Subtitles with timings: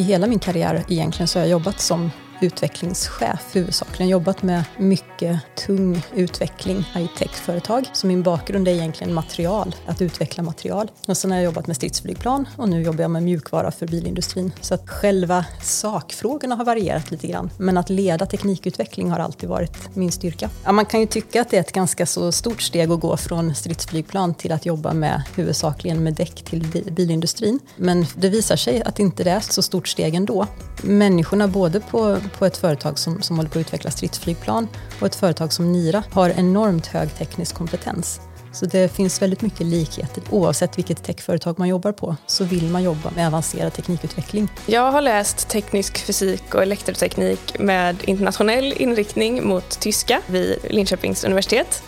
[0.00, 4.10] I hela min karriär egentligen så har jag jobbat som utvecklingschef huvudsakligen.
[4.10, 7.90] Jobbat med mycket tung utveckling, high-tech-företag.
[7.92, 10.90] Så min bakgrund är egentligen material, att utveckla material.
[11.08, 14.52] Och sen har jag jobbat med stridsflygplan och nu jobbar jag med mjukvara för bilindustrin.
[14.60, 17.50] Så att själva sakfrågorna har varierat lite grann.
[17.58, 20.50] Men att leda teknikutveckling har alltid varit min styrka.
[20.64, 23.16] Ja, man kan ju tycka att det är ett ganska så stort steg att gå
[23.16, 27.58] från stridsflygplan till att jobba med huvudsakligen med däck till bilindustrin.
[27.76, 30.46] Men det visar sig att inte det är så stort steg ändå.
[30.82, 34.68] Människorna både på på ett företag som, som håller på att utveckla stridsflygplan
[35.00, 38.20] och ett företag som Nira har enormt hög teknisk kompetens.
[38.52, 40.22] Så det finns väldigt mycket likheter.
[40.30, 44.48] Oavsett vilket techföretag man jobbar på så vill man jobba med avancerad teknikutveckling.
[44.66, 51.82] Jag har läst teknisk fysik och elektroteknik med internationell inriktning mot tyska vid Linköpings universitet.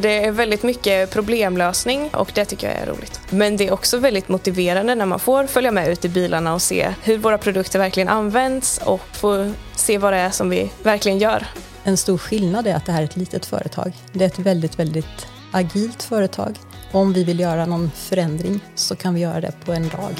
[0.00, 3.20] Det är väldigt mycket problemlösning och det tycker jag är roligt.
[3.30, 6.62] Men det är också väldigt motiverande när man får följa med ut i bilarna och
[6.62, 9.52] se hur våra produkter verkligen används och få
[9.88, 11.46] se vad det är som vi verkligen gör.
[11.84, 13.92] En stor skillnad är att det här är ett litet företag.
[14.12, 16.58] Det är ett väldigt, väldigt agilt företag.
[16.92, 20.12] Om vi vill göra någon förändring så kan vi göra det på en dag.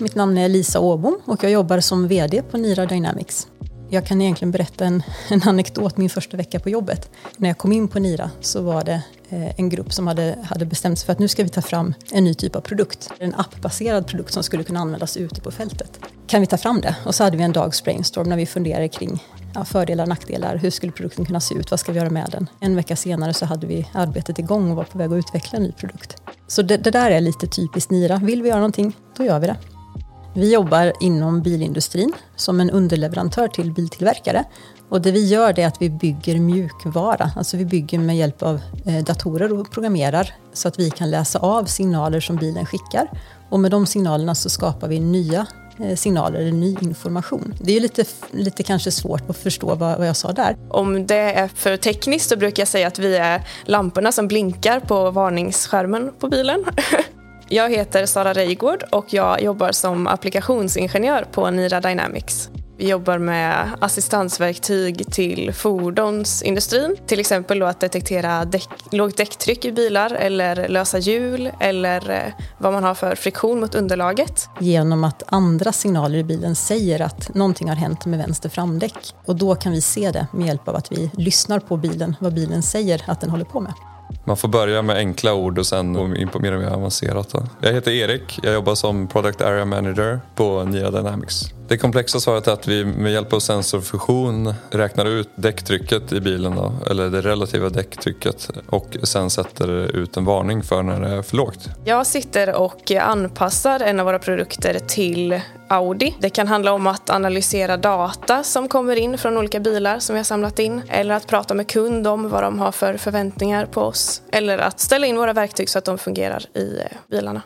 [0.00, 3.48] Mitt namn är Lisa Åbom och jag jobbar som VD på Nira Dynamics.
[3.90, 7.10] Jag kan egentligen berätta en, en anekdot min första vecka på jobbet.
[7.36, 10.66] När jag kom in på Nira så var det Eh, en grupp som hade, hade
[10.66, 13.10] bestämt sig för att nu ska vi ta fram en ny typ av produkt.
[13.18, 16.00] En appbaserad produkt som skulle kunna användas ute på fältet.
[16.26, 16.96] Kan vi ta fram det?
[17.04, 20.56] Och så hade vi en dags brainstorm när vi funderade kring ja, fördelar och nackdelar.
[20.56, 21.70] Hur skulle produkten kunna se ut?
[21.70, 22.48] Vad ska vi göra med den?
[22.60, 25.62] En vecka senare så hade vi arbetet igång och var på väg att utveckla en
[25.62, 26.16] ny produkt.
[26.46, 28.16] Så det, det där är lite typiskt Nira.
[28.16, 29.56] Vill vi göra någonting, då gör vi det.
[30.36, 34.44] Vi jobbar inom bilindustrin som en underleverantör till biltillverkare.
[34.88, 38.60] Och det vi gör är att vi bygger mjukvara, alltså vi bygger med hjälp av
[38.86, 43.10] eh, datorer och programmerar så att vi kan läsa av signaler som bilen skickar.
[43.50, 45.46] Och med de signalerna så skapar vi nya
[45.80, 47.54] eh, signaler eller ny information.
[47.60, 50.56] Det är lite, lite kanske svårt att förstå vad, vad jag sa där.
[50.68, 54.80] Om det är för tekniskt så brukar jag säga att vi är lamporna som blinkar
[54.80, 56.64] på varningsskärmen på bilen.
[57.48, 62.50] Jag heter Sara Reigård och jag jobbar som applikationsingenjör på Nira Dynamics.
[62.78, 66.96] Vi jobbar med assistansverktyg till fordonsindustrin.
[67.06, 72.72] Till exempel att detektera däck, lågt däcktryck i bilar eller lösa hjul eller eh, vad
[72.72, 74.48] man har för friktion mot underlaget.
[74.60, 79.14] Genom att andra signaler i bilen säger att någonting har hänt med vänster framdäck.
[79.24, 82.34] Och då kan vi se det med hjälp av att vi lyssnar på bilen, vad
[82.34, 83.72] bilen säger att den håller på med.
[84.24, 87.28] Man får börja med enkla ord och sen gå in på mer och mer avancerat.
[87.30, 87.42] Då.
[87.60, 91.55] Jag heter Erik, jag jobbar som Product Area Manager på Nia Dynamics.
[91.68, 96.56] Det komplexa svaret är att vi med hjälp av sensorfusion räknar ut däcktrycket i bilen,
[96.56, 101.22] då, eller det relativa däcktrycket och sen sätter ut en varning för när det är
[101.22, 101.68] för lågt.
[101.84, 106.14] Jag sitter och anpassar en av våra produkter till Audi.
[106.20, 110.18] Det kan handla om att analysera data som kommer in från olika bilar som vi
[110.18, 113.80] har samlat in eller att prata med kund om vad de har för förväntningar på
[113.80, 117.42] oss eller att ställa in våra verktyg så att de fungerar i eh, bilarna.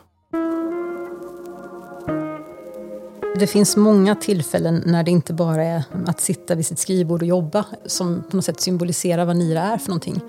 [3.35, 7.27] Det finns många tillfällen när det inte bara är att sitta vid sitt skrivbord och
[7.27, 10.21] jobba som på något sätt symboliserar vad NIRA är för någonting.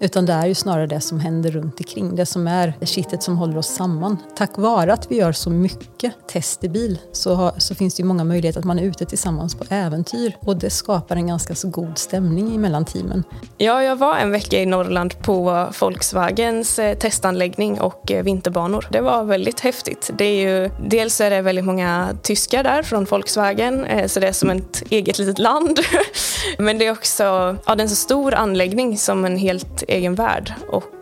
[0.00, 3.38] Utan det är ju snarare det som händer runt omkring, det som är kittet som
[3.38, 4.16] håller oss samman.
[4.36, 8.00] Tack vare att vi gör så mycket test i bil så, har, så finns det
[8.00, 11.54] ju många möjligheter att man är ute tillsammans på äventyr och det skapar en ganska
[11.54, 13.24] så god stämning mellan teamen.
[13.58, 18.88] Ja, jag var en vecka i Norrland på Volkswagens eh, testanläggning och eh, vinterbanor.
[18.92, 20.10] Det var väldigt häftigt.
[20.14, 24.28] Det är ju, dels är det väldigt många tyskar där från Volkswagen, eh, så det
[24.28, 25.80] är som ett eget litet land.
[26.58, 27.22] Men det är också
[27.66, 30.54] ja, det är en så stor anläggning som en helt egen värld.
[30.68, 30.94] Och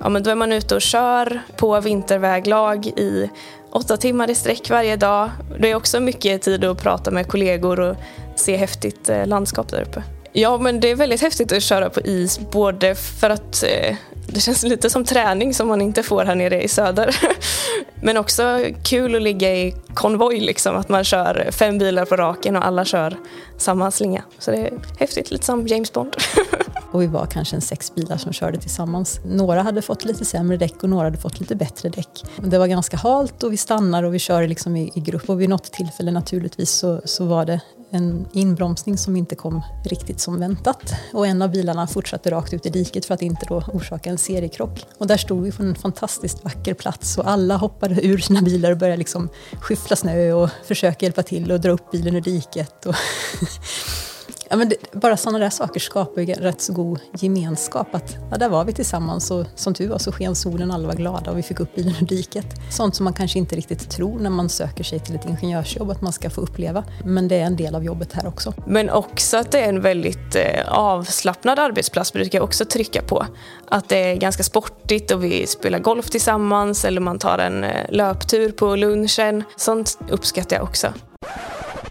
[0.00, 3.30] ja, men då är man ute och kör på vinterväglag i
[3.70, 5.30] åtta timmar i sträck varje dag.
[5.58, 7.96] Det är också mycket tid att prata med kollegor och
[8.36, 10.02] se häftigt eh, landskap där uppe.
[10.32, 13.96] Ja, men det är väldigt häftigt att köra på is, både för att eh,
[14.26, 17.16] det känns lite som träning som man inte får här nere i söder.
[18.02, 22.56] Men också kul att ligga i konvoj, liksom, att man kör fem bilar på raken
[22.56, 23.16] och alla kör
[23.56, 24.22] samma slinga.
[24.38, 26.16] Så det är häftigt, lite som James Bond.
[26.92, 29.20] Och vi var kanske en sex bilar som körde tillsammans.
[29.24, 32.24] Några hade fått lite sämre däck och några hade fått lite bättre däck.
[32.36, 35.30] Det var ganska halt och vi stannar och vi kör liksom i, i grupp.
[35.30, 40.20] Och vid något tillfälle naturligtvis så, så var det en inbromsning som inte kom riktigt
[40.20, 40.94] som väntat.
[41.12, 44.18] Och en av bilarna fortsatte rakt ut i diket för att inte då orsaka en
[44.18, 44.86] seriekrock.
[44.98, 48.70] Och där stod vi på en fantastiskt vacker plats och alla hoppade ur sina bilar
[48.70, 49.28] och började liksom
[49.60, 52.86] skyffla snö och försöka hjälpa till och dra upp bilen ur diket.
[52.86, 52.94] Och
[54.50, 57.94] Ja, men det, bara sådana där saker skapar ju rätt så god gemenskap.
[57.94, 60.94] Att, ja, där var vi tillsammans och som tur var så sken solen, alla var
[60.94, 62.46] glada och vi fick upp bilen ur diket.
[62.70, 66.02] Sånt som man kanske inte riktigt tror när man söker sig till ett ingenjörsjobb att
[66.02, 66.84] man ska få uppleva.
[67.04, 68.54] Men det är en del av jobbet här också.
[68.66, 73.26] Men också att det är en väldigt eh, avslappnad arbetsplats brukar jag också trycka på.
[73.68, 77.70] Att det är ganska sportigt och vi spelar golf tillsammans eller man tar en eh,
[77.88, 79.44] löptur på lunchen.
[79.56, 80.92] Sånt uppskattar jag också.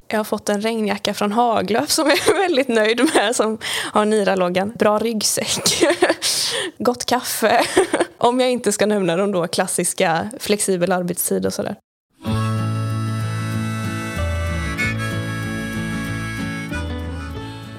[0.09, 3.57] Jag har fått en regnjacka från Haglöf som jag är väldigt nöjd med som
[3.93, 4.73] har Nira-loggan.
[4.79, 5.83] Bra ryggsäck,
[6.77, 7.61] gott kaffe.
[8.17, 11.75] Om jag inte ska nämna de då klassiska flexibel arbetstid och sådär.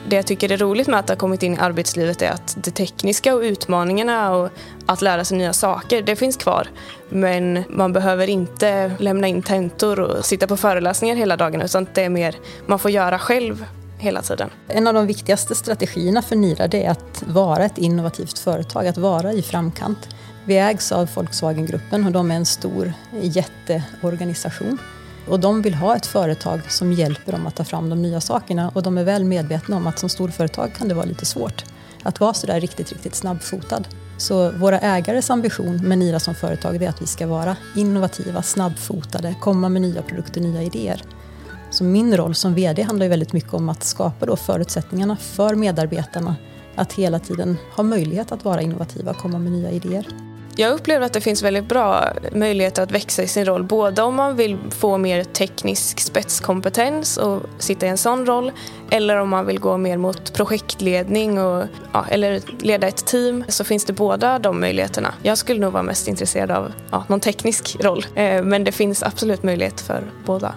[0.09, 2.71] Det jag tycker är roligt med att ha kommit in i arbetslivet är att det
[2.71, 4.51] tekniska och utmaningarna och
[4.87, 6.69] att lära sig nya saker, det finns kvar.
[7.09, 12.05] Men man behöver inte lämna in tentor och sitta på föreläsningar hela dagen utan det
[12.05, 13.65] är mer, man får göra själv
[13.99, 14.51] hela tiden.
[14.69, 18.99] En av de viktigaste strategierna för Nira det är att vara ett innovativt företag, att
[18.99, 20.09] vara i framkant.
[20.45, 24.79] Vi ägs av Volkswagengruppen och de är en stor jätteorganisation.
[25.29, 28.71] Och de vill ha ett företag som hjälper dem att ta fram de nya sakerna
[28.75, 31.65] och de är väl medvetna om att som storföretag kan det vara lite svårt
[32.03, 33.85] att vara sådär riktigt, riktigt snabbfotad.
[34.19, 39.35] Så våra ägares ambition med Nira som företag är att vi ska vara innovativa, snabbfotade,
[39.41, 41.03] komma med nya produkter, nya idéer.
[41.71, 45.55] Så min roll som VD handlar ju väldigt mycket om att skapa då förutsättningarna för
[45.55, 46.37] medarbetarna
[46.75, 50.28] att hela tiden ha möjlighet att vara innovativa och komma med nya idéer.
[50.61, 53.63] Jag upplever att det finns väldigt bra möjligheter att växa i sin roll.
[53.63, 58.53] Både om man vill få mer teknisk spetskompetens och sitta i en sån roll
[58.91, 63.65] eller om man vill gå mer mot projektledning och, ja, eller leda ett team så
[63.65, 65.15] finns det båda de möjligheterna.
[65.23, 69.03] Jag skulle nog vara mest intresserad av ja, någon teknisk roll eh, men det finns
[69.03, 70.55] absolut möjlighet för båda.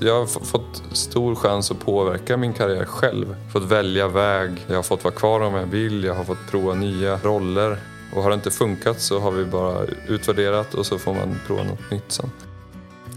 [0.00, 3.36] Jag har fått stor chans att påverka min karriär själv.
[3.52, 6.74] Fått välja väg, jag har fått vara kvar om jag vill, jag har fått prova
[6.74, 7.78] nya roller.
[8.14, 11.62] Och har det inte funkat så har vi bara utvärderat och så får man prova
[11.62, 12.30] något nytt sen.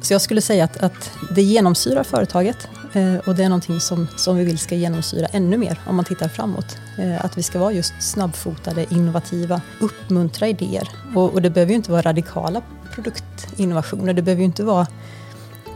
[0.02, 4.08] Så jag skulle säga att, att det genomsyrar företaget eh, och det är någonting som,
[4.18, 6.78] som vi vill ska genomsyra ännu mer om man tittar framåt.
[6.98, 10.90] Eh, att vi ska vara just snabbfotade, innovativa, uppmuntra idéer.
[11.16, 12.62] Och, och det behöver ju inte vara radikala
[12.92, 14.88] produktinnovationer, det behöver ju inte vara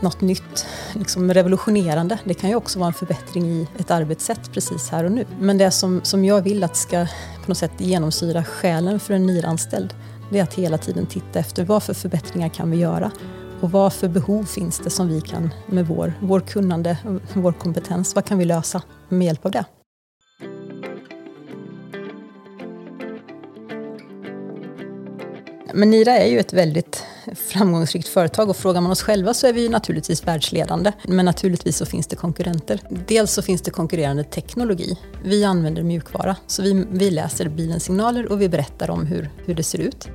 [0.00, 2.18] något nytt, liksom revolutionerande.
[2.24, 5.24] Det kan ju också vara en förbättring i ett arbetssätt precis här och nu.
[5.40, 7.06] Men det som, som jag vill att ska
[7.44, 9.94] på något sätt genomsyra själen för en nyanställd,
[10.30, 13.10] det är att hela tiden titta efter vad för förbättringar kan vi göra
[13.60, 16.98] och vad för behov finns det som vi kan med vår, vår kunnande,
[17.32, 19.64] vår kompetens, vad kan vi lösa med hjälp av det?
[25.76, 29.52] Men Nira är ju ett väldigt framgångsrikt företag och frågar man oss själva så är
[29.52, 30.92] vi ju naturligtvis världsledande.
[31.08, 32.80] Men naturligtvis så finns det konkurrenter.
[33.08, 34.98] Dels så finns det konkurrerande teknologi.
[35.24, 39.54] Vi använder mjukvara, så vi, vi läser bilens signaler och vi berättar om hur, hur
[39.54, 40.08] det ser ut.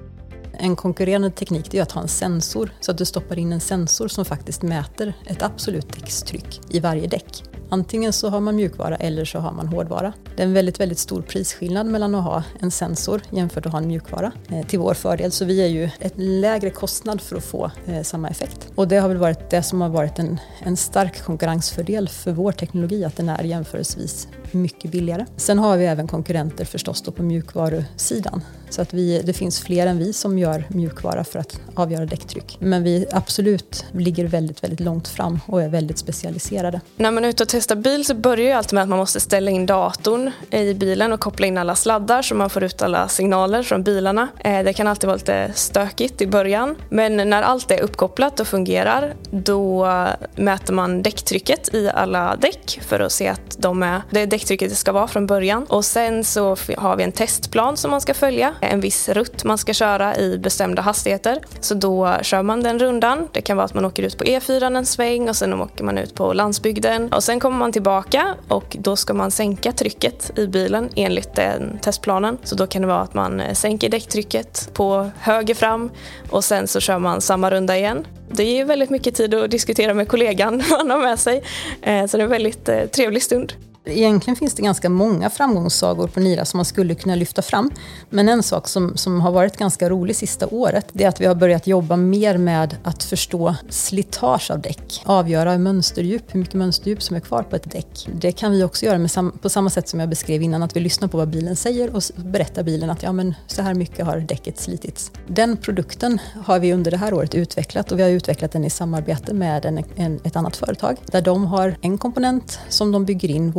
[0.54, 4.07] En konkurrerande teknik är att ha en sensor, så att du stoppar in en sensor
[4.07, 7.44] som faktiskt mäter ett absolut däckstryck i varje däck.
[7.73, 10.13] Antingen så har man mjukvara eller så har man hårdvara.
[10.35, 13.71] Det är en väldigt, väldigt stor prisskillnad mellan att ha en sensor jämfört med att
[13.71, 15.31] ha en mjukvara eh, till vår fördel.
[15.31, 18.71] Så vi är ju ett lägre kostnad för att få eh, samma effekt.
[18.75, 22.51] Och det har väl varit det som har varit en, en stark konkurrensfördel för vår
[22.51, 25.25] teknologi, att den är jämförelsevis mycket billigare.
[25.38, 28.42] Sen har vi även konkurrenter förstås då på mjukvarusidan.
[28.69, 32.57] Så att vi, det finns fler än vi som gör mjukvara för att avgöra däcktryck.
[32.59, 36.81] Men vi absolut ligger väldigt, väldigt långt fram och är väldigt specialiserade.
[36.95, 39.19] När man är ute och testar bil så börjar ju alltid med att man måste
[39.19, 43.07] ställa in datorn i bilen och koppla in alla sladdar så man får ut alla
[43.07, 44.28] signaler från bilarna.
[44.40, 46.76] Eh, det kan alltid vara lite stökigt i början.
[46.90, 52.80] Men när allt är uppkopplat och fungerar då eh, mäter man däcktrycket i alla däck
[52.81, 55.66] för att se att de är det däck det ska vara från början.
[55.69, 59.57] Och sen så har vi en testplan som man ska följa en viss rutt man
[59.57, 61.40] ska köra i bestämda hastigheter.
[61.60, 63.28] Så då kör man den rundan.
[63.31, 65.98] Det kan vara att man åker ut på E4 en sväng och sen åker man
[65.98, 67.14] ut på landsbygden.
[67.14, 71.80] Och sen kommer man tillbaka och då ska man sänka trycket i bilen enligt den
[71.81, 72.38] testplanen.
[72.44, 75.92] Så då kan det vara att man eh, sänker däcktrycket på höger fram
[76.30, 78.07] och sen så kör man samma runda igen.
[78.30, 81.44] Det ger väldigt mycket tid att diskutera med kollegan man har med sig.
[81.81, 83.54] Eh, så det är en väldigt eh, trevlig stund.
[83.85, 87.71] Egentligen finns det ganska många framgångssagor på Nira som man skulle kunna lyfta fram.
[88.09, 91.26] Men en sak som, som har varit ganska rolig sista året, det är att vi
[91.26, 95.02] har börjat jobba mer med att förstå slitage av däck.
[95.06, 98.09] Avgöra mönsterdjup, hur mycket mönsterdjup som är kvar på ett däck.
[98.14, 100.76] Det kan vi också göra med sam på samma sätt som jag beskrev innan, att
[100.76, 104.06] vi lyssnar på vad bilen säger och berättar bilen att ja, men så här mycket
[104.06, 105.11] har däcket slitits.
[105.28, 108.69] Den produkten har vi under det här året utvecklat och vi har utvecklat den i
[108.69, 113.30] samarbete med en, en, ett annat företag där de har en komponent som de bygger
[113.30, 113.52] in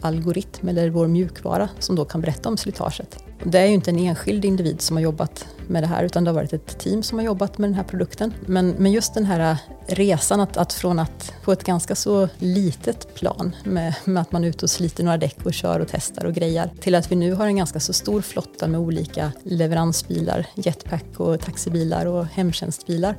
[0.00, 3.24] algoritm eller vår mjukvara som då kan berätta om slitaget.
[3.44, 6.30] Det är ju inte en enskild individ som har jobbat med det här utan det
[6.30, 8.32] har varit ett team som har jobbat med den här produkten.
[8.46, 9.56] Men, men just den här
[9.86, 14.44] resan att, att från att på ett ganska så litet plan med, med att man
[14.44, 17.16] är ute och sliter några däck och kör och testar och grejar till att vi
[17.16, 23.16] nu har en ganska så stor flotta med olika leveransbilar, jetpack och taxibilar och hemtjänstbilar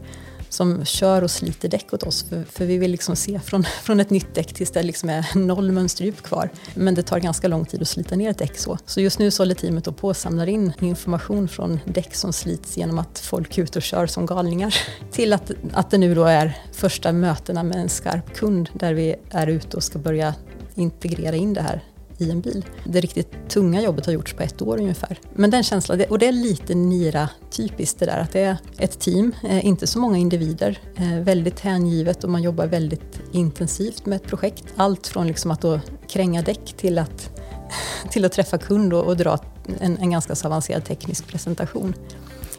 [0.54, 2.26] som kör och sliter däck åt oss.
[2.30, 5.26] För, för vi vill liksom se från, från ett nytt däck tills det liksom är
[5.38, 6.50] noll mönsterdjup kvar.
[6.74, 8.78] Men det tar ganska lång tid att slita ner ett däck så.
[8.86, 12.78] Så just nu så håller teamet på och samlar in information från däck som slits
[12.78, 14.76] genom att folk är ute och kör som galningar.
[15.12, 19.16] Till att, att det nu då är första mötena med en skarp kund där vi
[19.30, 20.36] är ute och ska börja
[20.76, 21.84] integrera in det här
[22.24, 22.66] i en bil.
[22.84, 25.20] Det riktigt tunga jobbet har gjorts på ett år ungefär.
[25.34, 29.36] Men den känslan, och det är lite Nira-typiskt det där att det är ett team,
[29.44, 34.28] eh, inte så många individer, eh, väldigt hängivet och man jobbar väldigt intensivt med ett
[34.28, 34.64] projekt.
[34.76, 37.42] Allt från liksom att då kränga däck till att,
[38.10, 39.40] till att träffa kund och, och dra
[39.80, 41.94] en, en ganska så avancerad teknisk presentation.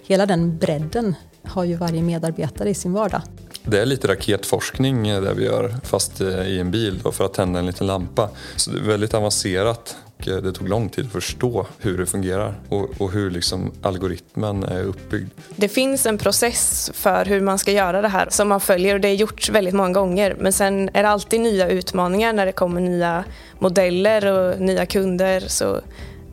[0.07, 3.23] Hela den bredden har ju varje medarbetare i sin vardag.
[3.67, 7.25] Det är lite raketforskning eh, det vi gör fast eh, i en bil då, för
[7.25, 8.31] att tända en liten lampa.
[8.57, 12.07] Så det är väldigt avancerat och eh, det tog lång tid att förstå hur det
[12.07, 15.31] fungerar och, och hur liksom algoritmen är uppbyggd.
[15.57, 19.01] Det finns en process för hur man ska göra det här som man följer och
[19.01, 22.53] det är gjort väldigt många gånger men sen är det alltid nya utmaningar när det
[22.53, 23.25] kommer nya
[23.59, 25.81] modeller och nya kunder så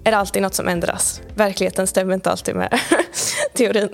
[0.04, 1.22] är det alltid något som ändras.
[1.36, 2.80] Verkligheten stämmer inte alltid med
[3.54, 3.90] teorin.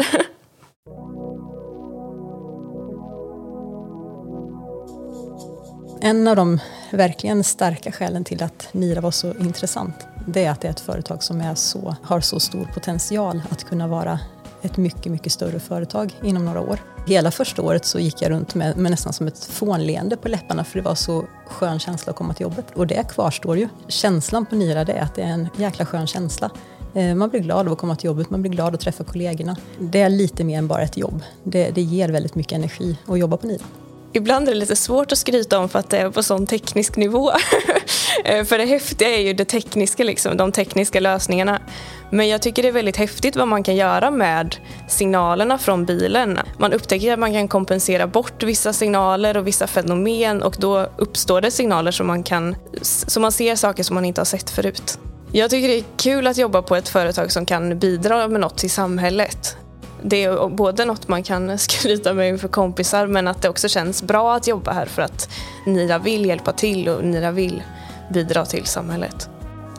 [6.07, 6.59] En av de
[6.91, 10.79] verkligen starka skälen till att Nira var så intressant det är att det är ett
[10.79, 14.19] företag som är så, har så stor potential att kunna vara
[14.61, 16.79] ett mycket, mycket större företag inom några år.
[17.07, 20.63] Hela första året så gick jag runt med, med nästan som ett fånleende på läpparna
[20.63, 22.65] för det var så skön känsla att komma till jobbet.
[22.75, 23.67] Och det kvarstår ju.
[23.87, 26.51] Känslan på Nira det är att det är en jäkla skön känsla.
[26.93, 29.55] Eh, man blir glad av att komma till jobbet, man blir glad att träffa kollegorna.
[29.79, 31.21] Det är lite mer än bara ett jobb.
[31.43, 33.63] Det, det ger väldigt mycket energi att jobba på Nira.
[34.17, 36.95] Ibland är det lite svårt att skryta om för att det är på sån teknisk
[36.95, 37.31] nivå.
[38.25, 41.61] Eh, för det häftiga är ju det tekniska, liksom, de tekniska lösningarna.
[42.09, 44.55] Men jag tycker det är väldigt häftigt vad man kan göra med
[44.87, 46.39] signalerna från bilen.
[46.57, 51.41] Man upptäcker att man kan kompensera bort vissa signaler och vissa fenomen och då uppstår
[51.41, 54.99] det signaler som man kan, så man ser saker som man inte har sett förut.
[55.31, 58.57] Jag tycker det är kul att jobba på ett företag som kan bidra med något
[58.57, 59.57] till samhället
[60.01, 64.03] det är både något man kan skryta med inför kompisar men att det också känns
[64.03, 65.29] bra att jobba här för att
[65.65, 67.63] Nira vill hjälpa till och Nira vill
[68.13, 69.29] bidra till samhället.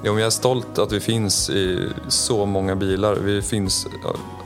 [0.02, 3.14] Ja, men jag är stolt att vi finns i så många bilar.
[3.14, 3.86] Vi finns,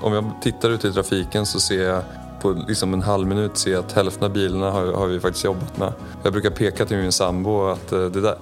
[0.00, 2.02] om jag tittar ut i trafiken så ser jag
[2.43, 5.79] på liksom en halv minut se att hälften av bilarna har, har vi faktiskt jobbat
[5.79, 5.93] med.
[6.23, 8.37] Jag brukar peka till min sambo att eh, det där,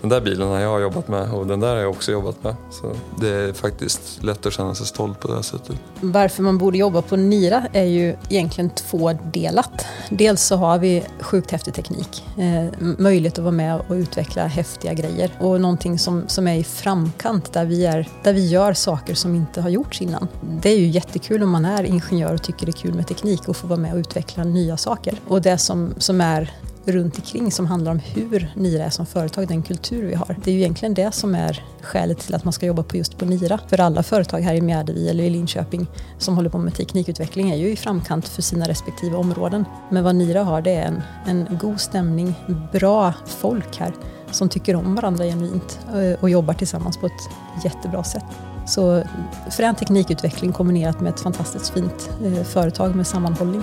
[0.00, 2.54] den där bilen har jag jobbat med och den där har jag också jobbat med.
[2.70, 5.76] Så det är faktiskt lätt att känna sig stolt på det här sättet.
[6.00, 9.86] Varför man borde jobba på Nira är ju egentligen tvådelat.
[10.10, 14.94] Dels så har vi sjukt häftig teknik, eh, möjlighet att vara med och utveckla häftiga
[14.94, 19.14] grejer och någonting som, som är i framkant där vi, är, där vi gör saker
[19.14, 20.28] som inte har gjorts innan.
[20.62, 23.45] Det är ju jättekul om man är ingenjör och tycker det är kul med teknik
[23.48, 25.20] och få vara med och utveckla nya saker.
[25.28, 26.52] Och det som, som är
[26.92, 30.36] runt omkring som handlar om hur Nira är som företag, den kultur vi har.
[30.44, 33.18] Det är ju egentligen det som är skälet till att man ska jobba på just
[33.18, 33.60] på Nira.
[33.68, 35.86] För alla företag här i Mjärdevi eller i Linköping
[36.18, 39.64] som håller på med teknikutveckling är ju i framkant för sina respektive områden.
[39.90, 42.34] Men vad Nira har det är en, en god stämning,
[42.72, 43.92] bra folk här
[44.30, 48.24] som tycker om varandra genuint eh, och jobbar tillsammans på ett jättebra sätt.
[48.66, 49.02] Så
[49.50, 53.62] frän teknikutveckling kombinerat med ett fantastiskt fint eh, företag med sammanhållning.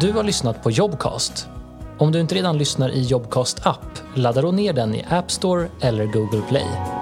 [0.00, 1.48] Du har lyssnat på Jobcast.
[1.98, 5.68] Om du inte redan lyssnar i Jobcast app, ladda då ner den i App Store
[5.80, 6.95] eller Google Play.